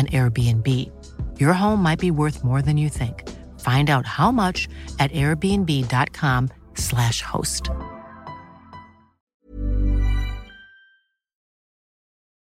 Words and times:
an 0.00 0.06
Airbnb. 0.18 0.68
Your 1.42 1.54
home 1.62 1.80
might 1.82 2.00
be 2.06 2.10
worth 2.10 2.38
more 2.44 2.62
than 2.62 2.76
you 2.82 2.88
think. 3.00 3.16
Find 3.68 3.86
out 3.94 4.06
how 4.18 4.30
much 4.42 4.58
at 5.02 5.10
airbnb.com/slash 5.22 7.18
host. 7.32 7.64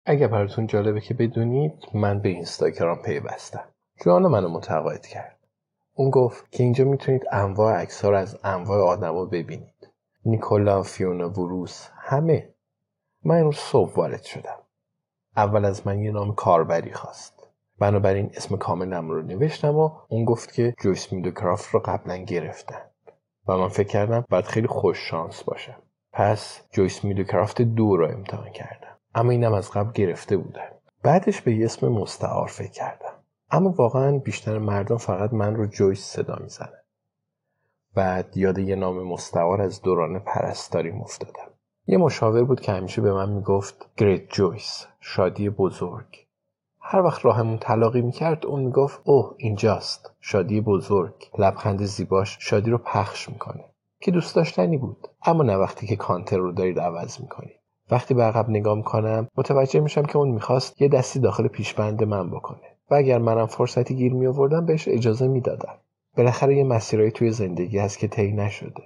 اگه 0.06 0.28
براتون 0.28 0.67
جالبه 0.67 1.01
که 1.01 1.14
بدونید 1.14 1.73
من 1.95 2.20
به 2.20 2.28
اینستاگرام 2.28 3.03
پیوستم 3.03 3.64
جوان 4.05 4.23
منو 4.23 4.48
متقاعد 4.48 5.06
کرد 5.06 5.39
اون 5.95 6.11
گفت 6.11 6.53
که 6.53 6.62
اینجا 6.62 6.84
می‌تونید 6.84 7.23
انواع 7.33 7.81
عکس 7.81 8.05
از 8.05 8.39
انواع 8.45 8.81
آدما 8.81 9.25
ببینید 9.25 9.89
نیکولا 10.25 10.83
فیونا 10.83 11.31
وروس 11.31 11.89
همه 11.97 12.55
من 13.25 13.39
امروز 13.39 13.56
صبح 13.56 13.95
وارد 13.95 14.23
شدم 14.23 14.58
اول 15.36 15.64
از 15.64 15.86
من 15.86 16.03
یه 16.03 16.11
نام 16.11 16.34
کاربری 16.34 16.92
خواست 16.92 17.34
بنابراین 17.78 18.30
اسم 18.34 18.56
کاملم 18.56 19.11
رو 19.11 19.22
نوشتم 19.22 19.77
و 19.77 19.91
اون 20.08 20.25
گفت 20.25 20.53
که 20.53 20.75
جویس 20.80 21.12
میدوکرافت 21.12 21.70
رو 21.70 21.80
قبلا 21.80 22.17
گرفتن. 22.17 22.80
و 23.48 23.56
من 23.56 23.69
فکر 23.69 23.89
کردم 23.89 24.24
باید 24.30 24.45
خیلی 24.45 24.67
خوش 24.67 24.98
شانس 25.11 25.42
باشم 25.42 25.83
پس 26.13 26.63
جویس 26.70 27.05
میدوکرافت 27.05 27.63
دو 27.63 27.96
رو 27.96 28.11
امتحان 28.11 28.51
کردم. 28.51 28.98
اما 29.14 29.30
اینم 29.30 29.52
از 29.52 29.70
قبل 29.70 29.92
گرفته 29.92 30.36
بودن. 30.36 30.68
بعدش 31.02 31.40
به 31.40 31.64
اسم 31.64 31.89
مستعار 31.89 32.46
فکر 32.46 32.70
کردم. 32.70 33.13
اما 33.51 33.70
واقعا 33.70 34.18
بیشتر 34.18 34.58
مردم 34.58 34.96
فقط 34.96 35.33
من 35.33 35.57
رو 35.57 35.67
جویس 35.67 36.05
صدا 36.05 36.39
می‌زنن 36.40 36.80
بعد 37.95 38.36
یاد 38.36 38.58
یه 38.58 38.77
نام 38.77 39.02
مستعار 39.02 39.63
از 39.63 39.83
دوران 39.83 40.18
پرستاری 40.18 40.90
افتادم. 40.90 41.51
یه 41.86 41.98
مشاور 41.98 42.45
بود 42.45 42.61
که 42.61 42.73
همیشه 42.73 43.02
به 43.02 43.13
من 43.13 43.30
می‌گفت 43.30 43.90
گریت 43.96 44.29
جویس 44.29 44.86
شادی 45.01 45.51
بزرگ. 45.51 46.23
هر 46.86 47.02
وقت 47.02 47.24
راهمون 47.24 47.58
تلاقی 47.58 48.02
می‌کرد 48.02 48.46
اون 48.46 48.62
می‌گفت 48.62 49.00
اوه 49.05 49.34
اینجاست. 49.39 50.12
شادی 50.20 50.61
بزرگ 50.61 51.14
لبخند 51.39 51.83
زیباش 51.84 52.36
شادی 52.40 52.70
رو 52.70 52.78
پخش 52.78 53.28
می‌کنه 53.28 53.64
که 54.00 54.11
دوست 54.11 54.36
داشتنی 54.36 54.77
بود. 54.77 55.08
اما 55.24 55.42
نه 55.42 55.56
وقتی 55.56 55.86
که 55.86 55.96
کانتر 55.96 56.36
رو 56.36 56.52
دارید 56.52 56.80
عوض 56.80 57.20
می‌کنید. 57.20 57.61
وقتی 57.90 58.14
به 58.14 58.22
عقب 58.22 58.50
نگاه 58.50 58.74
می‌کنم 58.77 59.28
متوجه 59.36 59.80
میشم 59.80 60.02
که 60.02 60.17
اون 60.17 60.28
می‌خواست 60.28 60.83
یه 60.83 60.89
دستی 60.89 61.20
داخل 61.20 61.48
پیشبند 61.48 62.05
من 62.05 62.30
بکنه. 62.30 62.77
و 62.90 62.95
اگر 62.95 63.18
منم 63.18 63.46
فرصتی 63.46 63.95
گیر 63.95 64.12
میآوردم 64.12 64.66
بهش 64.66 64.89
اجازه 64.89 65.27
می‌دادم. 65.27 65.78
بالاخره 66.16 66.56
یه 66.56 66.64
مسیرایی 66.64 67.11
توی 67.11 67.30
زندگی 67.30 67.78
هست 67.78 67.98
که 67.98 68.08
طی 68.08 68.33
نشده. 68.33 68.83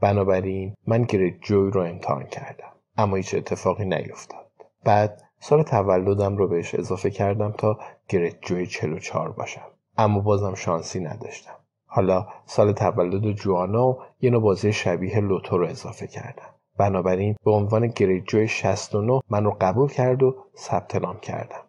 بنابراین 0.00 0.74
من 0.86 1.02
گریت 1.02 1.40
جوی 1.40 1.70
رو 1.70 1.80
امتحان 1.80 2.26
کردم. 2.26 2.72
اما 2.96 3.16
هیچ 3.16 3.34
اتفاقی 3.34 3.84
نیفتاد. 3.84 4.50
بعد 4.84 5.23
سال 5.46 5.62
تولدم 5.62 6.36
رو 6.36 6.48
بهش 6.48 6.74
اضافه 6.74 7.10
کردم 7.10 7.52
تا 7.52 7.78
گریت 8.08 8.40
جوی 8.40 8.66
44 8.66 9.32
باشم. 9.32 9.66
اما 9.98 10.20
بازم 10.20 10.54
شانسی 10.54 11.00
نداشتم. 11.00 11.54
حالا 11.86 12.26
سال 12.46 12.72
تولد 12.72 13.32
جوانا 13.32 13.86
و 13.86 13.98
یه 14.20 14.30
نوع 14.30 14.42
بازی 14.42 14.72
شبیه 14.72 15.20
لوتو 15.20 15.58
رو 15.58 15.66
اضافه 15.66 16.06
کردم. 16.06 16.54
بنابراین 16.78 17.36
به 17.44 17.50
عنوان 17.50 17.86
گریت 17.86 18.24
جوی 18.24 18.48
69 18.48 19.20
من 19.30 19.44
رو 19.44 19.56
قبول 19.60 19.88
کرد 19.88 20.22
و 20.22 20.36
ثبت 20.56 20.96
نام 20.96 21.20
کردم. 21.20 21.64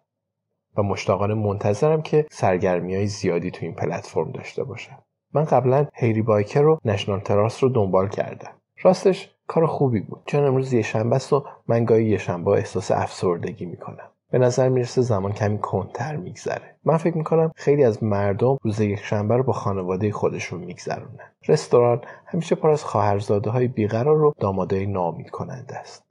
و 0.76 0.82
مشتاقانه 0.82 1.34
منتظرم 1.34 2.02
که 2.02 2.26
سرگرمی 2.30 2.94
های 2.94 3.06
زیادی 3.06 3.50
تو 3.50 3.64
این 3.64 3.74
پلتفرم 3.74 4.30
داشته 4.30 4.64
باشم. 4.64 4.98
من 5.34 5.44
قبلا 5.44 5.86
هیری 5.94 6.22
بایکر 6.22 6.62
رو 6.62 6.78
نشنال 6.84 7.20
تراس 7.20 7.62
رو 7.62 7.68
دنبال 7.68 8.08
کردم. 8.08 8.52
راستش 8.82 9.35
کار 9.46 9.66
خوبی 9.66 10.00
بود. 10.00 10.22
چون 10.26 10.44
امروز 10.44 10.72
یه 10.72 10.82
شنبه 10.82 11.16
است 11.16 11.32
و 11.32 11.44
من 11.68 11.84
گاهی 11.84 12.04
یه 12.04 12.18
شنبه 12.18 12.50
احساس 12.50 12.90
افسردگی 12.90 13.66
می‌کنم. 13.66 14.08
به 14.30 14.38
نظر 14.38 14.68
می‌رسه 14.68 15.02
زمان 15.02 15.32
کمی 15.32 15.58
کنتر 15.58 16.16
میگذره. 16.16 16.74
من 16.84 16.96
فکر 16.96 17.16
می‌کنم 17.16 17.52
خیلی 17.56 17.84
از 17.84 18.02
مردم 18.02 18.58
روز 18.62 18.80
یک 18.80 18.98
شنبه 18.98 19.36
رو 19.36 19.42
با 19.42 19.52
خانواده 19.52 20.12
خودشون 20.12 20.60
میگذرونن. 20.60 21.32
رستوران 21.48 22.00
همیشه 22.26 22.54
پر 22.54 22.70
از 22.70 22.84
خواهرزاده 22.84 23.50
های 23.50 23.68
بیقرار 23.68 24.22
و 24.22 24.34
دامادای 24.40 24.86
ناامید 24.86 25.30
کننده 25.30 25.76
است. 25.76 26.04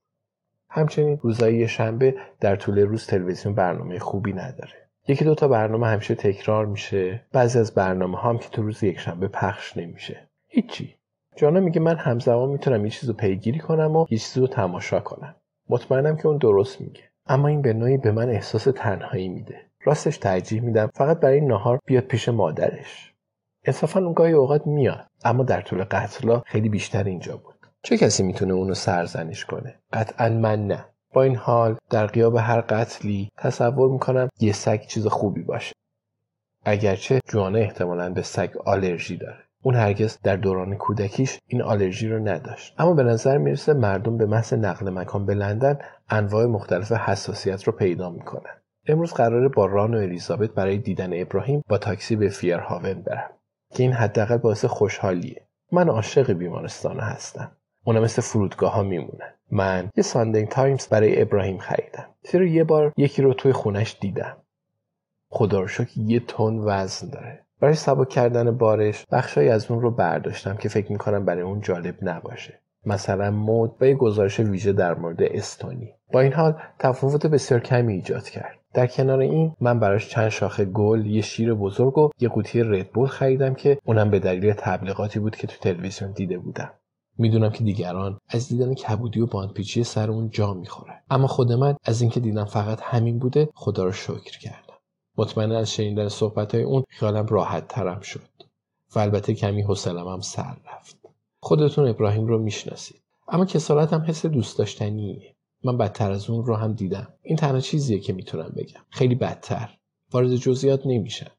همچنین 0.69 1.19
روزهای 1.21 1.67
شنبه 1.67 2.15
در 2.39 2.55
طول 2.55 2.79
روز 2.79 3.07
تلویزیون 3.07 3.55
برنامه 3.55 3.99
خوبی 3.99 4.33
نداره. 4.33 4.73
یکی 5.07 5.25
دو 5.25 5.35
تا 5.35 5.47
برنامه 5.47 5.87
همیشه 5.87 6.15
تکرار 6.15 6.65
میشه. 6.65 7.25
بعضی 7.31 7.59
از 7.59 7.73
برنامه 7.73 8.17
هم 8.17 8.37
که 8.37 8.49
تو 8.49 8.61
روز 8.61 8.83
یکشنبه 8.83 9.27
پخش 9.27 9.77
نمیشه. 9.77 10.27
هیچی. 10.47 10.95
جانا 11.35 11.59
میگه 11.59 11.79
من 11.79 11.95
همزمان 11.95 12.49
می‌تونم 12.49 12.85
یه 12.85 12.91
چیز 12.91 13.09
رو 13.09 13.15
پیگیری 13.15 13.59
کنم 13.59 13.95
و 13.95 14.05
یه 14.09 14.17
چیز 14.17 14.43
تماشا 14.43 14.99
کنم. 14.99 15.35
مطمئنم 15.69 16.17
که 16.17 16.27
اون 16.27 16.37
درست 16.37 16.81
میگه. 16.81 17.01
اما 17.27 17.47
این 17.47 17.61
به 17.61 17.73
نوعی 17.73 17.97
به 17.97 18.11
من 18.11 18.29
احساس 18.29 18.63
تنهایی 18.63 19.29
میده. 19.29 19.61
راستش 19.83 20.17
ترجیح 20.17 20.61
میدم. 20.61 20.91
فقط 20.93 21.19
برای 21.19 21.41
نهار 21.41 21.79
بیاد 21.85 22.03
پیش 22.03 22.29
مادرش. 22.29 23.13
انصافا 23.65 23.99
اون 23.99 24.13
گاهی 24.13 24.33
اوقات 24.33 24.67
میاد. 24.67 25.07
اما 25.23 25.43
در 25.43 25.61
طول 25.61 25.83
قتلا 25.83 26.39
خیلی 26.39 26.69
بیشتر 26.69 27.03
اینجا 27.03 27.37
بود. 27.37 27.55
چه 27.83 27.97
کسی 27.97 28.23
می‌تونه 28.23 28.53
اونو 28.53 28.73
سرزنش 28.73 29.45
کنه؟ 29.45 29.79
قطعا 29.93 30.29
من 30.29 30.67
نه. 30.67 30.85
با 31.13 31.23
این 31.23 31.35
حال 31.35 31.75
در 31.89 32.05
قیاب 32.05 32.35
هر 32.35 32.61
قتلی 32.61 33.29
تصور 33.37 33.89
می‌کنم 33.89 34.29
یه 34.39 34.53
سگ 34.53 34.81
چیز 34.81 35.07
خوبی 35.07 35.43
باشه. 35.43 35.75
اگرچه 36.65 37.19
جوانه 37.27 37.59
احتمالا 37.59 38.09
به 38.09 38.21
سگ 38.21 38.57
آلرژی 38.65 39.17
داره. 39.17 39.44
اون 39.65 39.75
هرگز 39.75 40.17
در 40.23 40.35
دوران 40.35 40.75
کودکیش 40.75 41.39
این 41.47 41.61
آلرژی 41.61 42.07
رو 42.07 42.27
نداشت. 42.27 42.75
اما 42.77 42.93
به 42.93 43.03
نظر 43.03 43.37
می‌رسه 43.37 43.73
مردم 43.73 44.17
به 44.17 44.25
محض 44.25 44.53
نقل 44.53 44.89
مکان 44.89 45.25
به 45.25 45.33
لندن 45.33 45.79
انواع 46.09 46.45
مختلف 46.45 46.91
حساسیت 46.91 47.63
رو 47.63 47.73
پیدا 47.73 48.09
می‌کنن. 48.09 48.51
امروز 48.87 49.13
قراره 49.13 49.47
با 49.47 49.65
ران 49.65 49.95
و 49.95 49.97
الیزابت 49.97 50.49
برای 50.49 50.77
دیدن 50.77 51.21
ابراهیم 51.21 51.61
با 51.69 51.77
تاکسی 51.77 52.15
به 52.15 52.29
فیرهاون 52.29 53.01
برم 53.01 53.29
که 53.73 53.83
این 53.83 53.93
حداقل 53.93 54.37
باعث 54.37 54.65
خوشحالیه. 54.65 55.41
من 55.71 55.89
عاشق 55.89 56.31
بیمارستان 56.31 56.99
هستم. 56.99 57.51
اونا 57.83 58.01
مثل 58.01 58.21
فرودگاه 58.21 58.73
ها 58.73 58.83
میمونن. 58.83 59.33
من 59.51 59.89
یه 59.97 60.03
ساندی 60.03 60.47
تایمز 60.47 60.87
برای 60.87 61.21
ابراهیم 61.21 61.57
خریدم. 61.57 62.05
زیرا 62.31 62.45
یه 62.45 62.63
بار 62.63 62.93
یکی 62.97 63.21
رو 63.21 63.33
توی 63.33 63.53
خونش 63.53 63.97
دیدم. 64.01 64.37
خدا 65.29 65.59
رو 65.59 65.67
شکر 65.67 65.97
یه 65.97 66.19
تن 66.19 66.59
وزن 66.59 67.09
داره. 67.09 67.44
برای 67.61 67.73
سبک 67.73 68.09
کردن 68.09 68.57
بارش 68.57 69.05
بخشهایی 69.11 69.49
از 69.49 69.71
اون 69.71 69.81
رو 69.81 69.91
برداشتم 69.91 70.55
که 70.55 70.69
فکر 70.69 70.91
می‌کنم 70.91 71.25
برای 71.25 71.41
اون 71.41 71.61
جالب 71.61 71.95
نباشه. 72.01 72.59
مثلا 72.85 73.31
مد 73.31 73.75
و 73.81 73.85
یه 73.85 73.95
گزارش 73.95 74.39
ویژه 74.39 74.73
در 74.73 74.93
مورد 74.93 75.23
استونی. 75.23 75.93
با 76.13 76.19
این 76.19 76.33
حال 76.33 76.55
تفاوت 76.79 77.25
بسیار 77.25 77.59
کمی 77.59 77.93
ایجاد 77.93 78.29
کرد. 78.29 78.59
در 78.73 78.87
کنار 78.87 79.19
این 79.19 79.55
من 79.61 79.79
براش 79.79 80.09
چند 80.09 80.29
شاخه 80.29 80.65
گل 80.65 81.05
یه 81.05 81.21
شیر 81.21 81.53
بزرگ 81.53 81.97
و 81.97 82.09
یه 82.19 82.29
قوطی 82.29 82.63
ردبول 82.63 83.07
خریدم 83.07 83.53
که 83.53 83.77
اونم 83.85 84.09
به 84.09 84.19
دلیل 84.19 84.53
تبلیغاتی 84.53 85.19
بود 85.19 85.35
که 85.35 85.47
تو 85.47 85.55
تلویزیون 85.61 86.11
دیده 86.11 86.37
بودم. 86.37 86.71
می‌دونم 87.17 87.49
که 87.49 87.63
دیگران 87.63 88.19
از 88.29 88.49
دیدن 88.49 88.73
کبودی 88.73 89.21
و 89.21 89.25
باندپیچی 89.25 89.83
سر 89.83 90.11
اون 90.11 90.29
جا 90.29 90.53
می‌خوره 90.53 90.93
اما 91.09 91.27
خود 91.27 91.51
من 91.51 91.75
از 91.85 92.01
اینکه 92.01 92.19
دیدم 92.19 92.45
فقط 92.45 92.79
همین 92.81 93.19
بوده 93.19 93.49
خدا 93.53 93.83
رو 93.83 93.91
شکر 93.91 94.39
کردم. 94.39 94.64
مطمئنا 95.17 95.57
از 95.57 95.71
شنیدن 95.71 96.07
صحبت 96.07 96.55
های 96.55 96.63
اون 96.63 96.83
خیالم 96.89 97.25
راحت 97.25 97.67
ترم 97.67 97.99
شد 97.99 98.29
و 98.95 98.99
البته 98.99 99.33
کمی 99.33 99.61
حوصلم 99.61 100.07
هم 100.07 100.21
سر 100.21 100.57
رفت. 100.75 100.97
خودتون 101.39 101.87
ابراهیم 101.87 102.27
رو 102.27 102.39
می‌شناسید. 102.39 103.01
اما 103.27 103.45
کسالت 103.45 103.93
هم 103.93 104.01
حس 104.01 104.25
دوست 104.25 104.57
داشتنیه. 104.57 105.35
من 105.63 105.77
بدتر 105.77 106.11
از 106.11 106.29
اون 106.29 106.45
رو 106.45 106.55
هم 106.55 106.73
دیدم. 106.73 107.13
این 107.21 107.37
تنها 107.37 107.59
چیزیه 107.59 107.99
که 107.99 108.13
می‌تونم 108.13 108.53
بگم. 108.57 108.81
خیلی 108.89 109.15
بدتر. 109.15 109.77
وارد 110.11 110.35
جزئیات 110.35 110.81
نمیشم. 110.85 111.31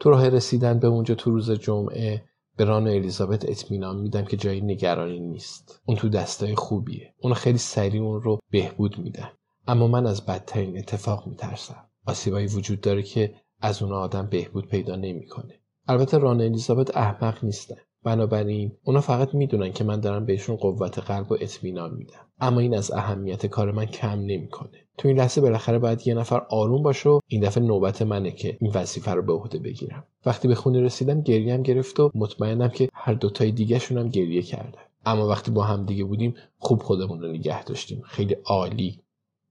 تو 0.00 0.10
راه 0.10 0.28
رسیدن 0.28 0.78
به 0.78 0.86
اونجا 0.86 1.14
تو 1.14 1.30
روز 1.30 1.50
جمعه 1.50 2.24
به 2.56 2.64
ران 2.64 2.88
و 2.88 2.90
الیزابت 2.90 3.48
اطمینان 3.48 4.00
میدم 4.00 4.24
که 4.24 4.36
جایی 4.36 4.60
نگرانی 4.60 5.20
نیست. 5.20 5.80
اون 5.84 5.96
تو 5.96 6.08
دستای 6.08 6.54
خوبیه. 6.54 7.14
اون 7.20 7.34
خیلی 7.34 7.58
سریع 7.58 8.02
اون 8.02 8.22
رو 8.22 8.38
بهبود 8.50 8.98
میدن 8.98 9.28
اما 9.66 9.86
من 9.88 10.06
از 10.06 10.26
بدترین 10.26 10.78
اتفاق 10.78 11.26
میترسم. 11.26 11.86
آسیبایی 12.06 12.46
وجود 12.46 12.80
داره 12.80 13.02
که 13.02 13.34
از 13.60 13.82
اون 13.82 13.92
آدم 13.92 14.26
بهبود 14.26 14.68
پیدا 14.68 14.96
نمی‌کنه. 14.96 15.54
البته 15.88 16.18
ران 16.18 16.40
الیزابت 16.40 16.96
احمق 16.96 17.44
نیستن. 17.44 17.76
بنابراین 18.04 18.72
اونا 18.84 19.00
فقط 19.00 19.34
می‌دونن 19.34 19.72
که 19.72 19.84
من 19.84 20.00
دارم 20.00 20.26
بهشون 20.26 20.56
قوت 20.56 20.98
قلب 20.98 21.32
و 21.32 21.36
اطمینان 21.40 21.94
میدم. 21.94 22.26
اما 22.40 22.60
این 22.60 22.74
از 22.74 22.92
اهمیت 22.92 23.46
کار 23.46 23.72
من 23.72 23.84
کم 23.84 24.20
نمی‌کنه. 24.20 24.70
تو 24.98 25.08
این 25.08 25.18
لحظه 25.18 25.40
بالاخره 25.40 25.78
باید 25.78 26.06
یه 26.06 26.14
نفر 26.14 26.46
آروم 26.50 26.82
باشه 26.82 27.08
و 27.08 27.20
این 27.26 27.42
دفعه 27.42 27.64
نوبت 27.64 28.02
منه 28.02 28.30
که 28.30 28.56
این 28.60 28.72
وظیفه 28.74 29.10
رو 29.10 29.22
به 29.22 29.32
عهده 29.32 29.58
بگیرم. 29.58 30.04
وقتی 30.26 30.48
به 30.48 30.54
خونه 30.54 30.80
رسیدم 30.80 31.20
گریم 31.20 31.62
گرفت 31.62 32.00
و 32.00 32.10
مطمئنم 32.14 32.68
که 32.68 32.88
هر 32.94 33.14
دوتای 33.14 33.52
دیگهشون 33.52 33.98
هم 33.98 34.08
گریه 34.08 34.42
کردن. 34.42 34.82
اما 35.06 35.28
وقتی 35.28 35.50
با 35.50 35.62
هم 35.62 35.86
دیگه 35.86 36.04
بودیم 36.04 36.34
خوب 36.58 36.82
خودمون 36.82 37.20
رو 37.20 37.28
نگه 37.28 37.64
داشتیم. 37.64 38.02
خیلی 38.04 38.36
عالی. 38.44 39.00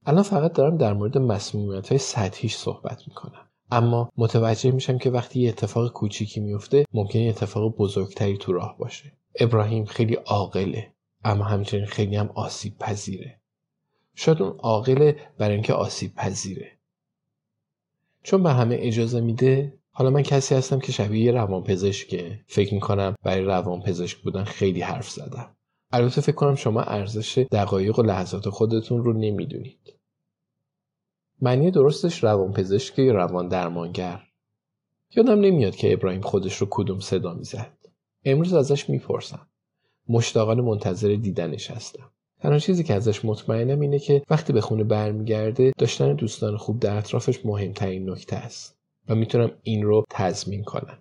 الان 0.06 0.22
فقط 0.22 0.52
دارم 0.52 0.76
در 0.76 0.92
مورد 0.92 1.18
مسمومیت 1.18 1.88
های 1.88 1.98
سطحیش 1.98 2.56
صحبت 2.56 3.02
می‌کنم. 3.08 3.48
اما 3.70 4.10
متوجه 4.16 4.70
میشم 4.70 4.98
که 4.98 5.10
وقتی 5.10 5.40
یه 5.40 5.48
اتفاق 5.48 5.92
کوچیکی 5.92 6.40
میفته 6.40 6.84
ممکنه 6.92 7.22
اتفاق 7.22 7.76
بزرگتری 7.76 8.36
تو 8.36 8.52
راه 8.52 8.78
باشه. 8.78 9.12
ابراهیم 9.40 9.84
خیلی 9.84 10.14
عاقله 10.14 10.92
اما 11.24 11.44
همچنین 11.44 11.86
خیلی 11.86 12.16
هم 12.16 12.30
آسیب 12.34 12.78
پذیره 12.78 13.40
شاید 14.14 14.42
اون 14.42 14.56
عاقله 14.58 15.16
برای 15.38 15.54
اینکه 15.54 15.72
آسیب 15.72 16.14
پذیره 16.14 16.72
چون 18.22 18.42
به 18.42 18.52
همه 18.52 18.76
اجازه 18.78 19.20
میده 19.20 19.78
حالا 19.90 20.10
من 20.10 20.22
کسی 20.22 20.54
هستم 20.54 20.78
که 20.78 20.92
شبیه 20.92 21.24
یه 21.24 21.32
روانپزشکه. 21.32 22.40
فکر 22.46 22.74
می‌کنم 22.74 23.14
برای 23.22 23.44
روانپزشک 23.44 24.18
بودن 24.18 24.44
خیلی 24.44 24.80
حرف 24.80 25.10
زدم. 25.10 25.56
البته 25.92 26.20
فکر 26.20 26.36
کنم 26.36 26.54
شما 26.54 26.82
ارزش 26.82 27.38
دقایق 27.52 27.98
و 27.98 28.02
لحظات 28.02 28.48
خودتون 28.48 29.04
رو 29.04 29.12
نمی‌دونید. 29.12 29.94
معنی 31.40 31.70
درستش 31.70 32.24
روانپزشک 32.24 32.98
یا 32.98 33.12
روان 33.12 33.48
درمانگر. 33.48 34.22
یادم 35.16 35.40
نمیاد 35.40 35.76
که 35.76 35.92
ابراهیم 35.92 36.20
خودش 36.20 36.56
رو 36.56 36.66
کدوم 36.70 37.00
صدا 37.00 37.34
می‌زد. 37.34 37.72
امروز 38.24 38.54
ازش 38.54 38.90
می‌پرسم. 38.90 39.46
مشتاقان 40.08 40.60
منتظر 40.60 41.14
دیدنش 41.14 41.70
هستم. 41.70 42.10
تنها 42.40 42.58
چیزی 42.58 42.84
که 42.84 42.94
ازش 42.94 43.24
مطمئنم 43.24 43.80
اینه 43.80 43.98
که 43.98 44.22
وقتی 44.30 44.52
به 44.52 44.60
خونه 44.60 44.84
برمیگرده 44.84 45.72
داشتن 45.78 46.14
دوستان 46.14 46.56
خوب 46.56 46.80
در 46.80 46.96
اطرافش 46.96 47.46
مهمترین 47.46 48.10
نکته 48.10 48.36
است 48.36 48.78
و 49.08 49.14
می‌تونم 49.14 49.50
این 49.62 49.82
رو 49.82 50.04
تضمین 50.10 50.64
کنم. 50.64 50.98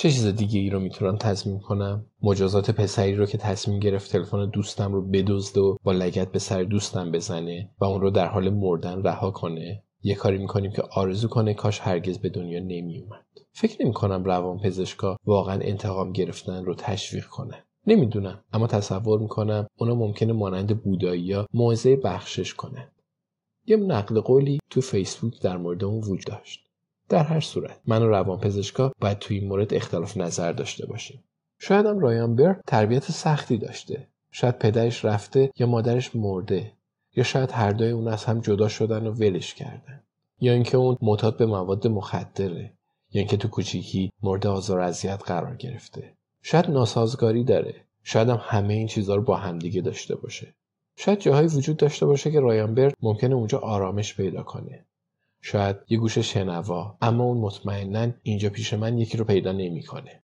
چه 0.00 0.10
چیز 0.10 0.26
دیگه 0.26 0.60
ای 0.60 0.70
رو 0.70 0.80
می‌تونم 0.80 1.16
تضمین 1.16 1.58
کنم؟ 1.58 2.06
مجازات 2.22 2.70
پسری 2.70 3.14
رو 3.14 3.26
که 3.26 3.38
تصمیم 3.38 3.80
گرفت 3.80 4.12
تلفن 4.12 4.50
دوستم 4.50 4.92
رو 4.92 5.02
بدزده 5.02 5.60
و 5.60 5.76
با 5.82 5.92
لگت 5.92 6.32
به 6.32 6.38
سر 6.38 6.62
دوستم 6.62 7.12
بزنه 7.12 7.70
و 7.80 7.84
اون 7.84 8.00
رو 8.00 8.10
در 8.10 8.26
حال 8.26 8.50
مردن 8.50 9.02
رها 9.02 9.30
کنه. 9.30 9.82
یه 10.02 10.14
کاری 10.14 10.38
می‌کنیم 10.38 10.72
که 10.72 10.82
آرزو 10.82 11.28
کنه 11.28 11.54
کاش 11.54 11.80
هرگز 11.80 12.18
به 12.18 12.28
دنیا 12.28 12.60
نمیومد 12.60 13.26
فکر 13.52 13.82
نمی 13.84 13.92
کنم 13.92 14.24
روان 14.24 14.58
پزشکا 14.58 15.16
واقعا 15.24 15.60
انتقام 15.60 16.12
گرفتن 16.12 16.64
رو 16.64 16.74
تشویق 16.74 17.26
کنن. 17.26 17.62
نمی‌دونم 17.86 18.44
اما 18.52 18.66
تصور 18.66 19.18
می‌کنم 19.18 19.66
اونا 19.78 19.94
ممکنه 19.94 20.32
مانند 20.32 20.82
بودایی 20.82 21.22
یا 21.22 21.46
موعظه 21.54 21.96
بخشش 21.96 22.54
کنن. 22.54 22.88
یه 23.66 23.76
نقل 23.76 24.20
قولی 24.20 24.58
تو 24.70 24.80
فیسبوک 24.80 25.42
در 25.42 25.56
مورد 25.56 25.84
اون 25.84 25.98
وجود 25.98 26.20
داشت. 26.26 26.69
در 27.10 27.24
هر 27.24 27.40
صورت. 27.40 27.80
من 27.86 28.02
و 28.02 28.08
روانپزشکا 28.08 28.92
باید 29.00 29.18
توی 29.18 29.38
این 29.38 29.48
مورد 29.48 29.74
اختلاف 29.74 30.16
نظر 30.16 30.52
داشته 30.52 30.86
باشیم. 30.86 31.24
شاید 31.58 31.86
هم 31.86 31.98
رایان 31.98 32.36
بر 32.36 32.60
تربیت 32.66 33.10
سختی 33.10 33.58
داشته. 33.58 34.08
شاید 34.30 34.58
پدرش 34.58 35.04
رفته 35.04 35.50
یا 35.56 35.66
مادرش 35.66 36.16
مرده. 36.16 36.72
یا 37.16 37.24
شاید 37.24 37.50
هر 37.52 37.70
دوی 37.70 37.90
اون 37.90 38.08
از 38.08 38.24
هم 38.24 38.40
جدا 38.40 38.68
شدن 38.68 39.06
و 39.06 39.12
ولش 39.12 39.54
کردن. 39.54 40.02
یا 40.40 40.52
اینکه 40.52 40.76
اون 40.76 40.96
معتاد 41.02 41.36
به 41.36 41.46
مواد 41.46 41.86
مخدره. 41.86 42.72
یا 43.12 43.20
اینکه 43.20 43.36
تو 43.36 43.48
کوچیکی 43.48 44.12
مورد 44.22 44.46
آزار 44.46 44.80
اذیت 44.80 45.22
قرار 45.26 45.56
گرفته. 45.56 46.14
شاید 46.42 46.70
ناسازگاری 46.70 47.44
داره. 47.44 47.74
شاید 48.02 48.28
هم 48.28 48.40
همه 48.42 48.74
این 48.74 48.86
چیزها 48.86 49.14
رو 49.14 49.22
با 49.22 49.36
همدیگه 49.36 49.80
داشته 49.80 50.14
باشه. 50.14 50.54
شاید 50.96 51.18
جاهایی 51.18 51.48
وجود 51.48 51.76
داشته 51.76 52.06
باشه 52.06 52.30
که 52.30 52.40
رایان 52.40 52.74
برد 52.74 52.94
ممکنه 53.02 53.34
اونجا 53.34 53.58
آرامش 53.58 54.16
پیدا 54.16 54.42
کنه. 54.42 54.84
شاید 55.42 55.76
یه 55.88 55.98
گوش 55.98 56.18
شنوا 56.18 56.98
اما 57.02 57.24
اون 57.24 57.38
مطمئنا 57.38 58.12
اینجا 58.22 58.50
پیش 58.50 58.74
من 58.74 58.98
یکی 58.98 59.16
رو 59.16 59.24
پیدا 59.24 59.52
نمی‌کنه. 59.52 60.22